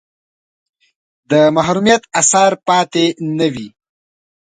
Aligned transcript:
د 1.29 1.31
محرومیت 1.55 2.03
اثر 2.19 2.51
پاتې 2.67 3.05
نه 3.37 3.47
وي. 3.53 3.67